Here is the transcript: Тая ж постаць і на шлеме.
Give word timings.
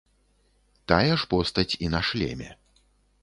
Тая 0.91 1.09
ж 1.09 1.21
постаць 1.33 1.77
і 1.87 1.91
на 1.97 2.01
шлеме. 2.09 2.49